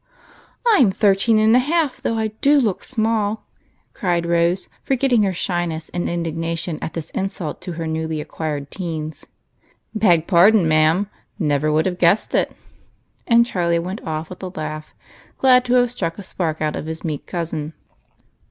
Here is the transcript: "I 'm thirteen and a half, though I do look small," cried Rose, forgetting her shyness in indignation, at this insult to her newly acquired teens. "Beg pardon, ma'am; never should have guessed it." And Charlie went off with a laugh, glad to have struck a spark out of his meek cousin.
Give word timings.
"I 0.73 0.79
'm 0.79 0.89
thirteen 0.89 1.37
and 1.37 1.55
a 1.55 1.59
half, 1.59 2.01
though 2.01 2.17
I 2.17 2.29
do 2.41 2.59
look 2.59 2.83
small," 2.83 3.45
cried 3.93 4.25
Rose, 4.25 4.67
forgetting 4.81 5.21
her 5.21 5.31
shyness 5.31 5.89
in 5.89 6.09
indignation, 6.09 6.79
at 6.81 6.93
this 6.93 7.11
insult 7.11 7.61
to 7.61 7.73
her 7.73 7.85
newly 7.85 8.19
acquired 8.19 8.71
teens. 8.71 9.27
"Beg 9.93 10.25
pardon, 10.25 10.67
ma'am; 10.67 11.07
never 11.37 11.69
should 11.77 11.85
have 11.85 11.99
guessed 11.99 12.33
it." 12.33 12.51
And 13.27 13.45
Charlie 13.45 13.77
went 13.77 14.01
off 14.01 14.31
with 14.31 14.41
a 14.41 14.49
laugh, 14.49 14.91
glad 15.37 15.63
to 15.65 15.73
have 15.75 15.91
struck 15.91 16.17
a 16.17 16.23
spark 16.23 16.63
out 16.63 16.75
of 16.75 16.87
his 16.87 17.03
meek 17.03 17.27
cousin. 17.27 17.73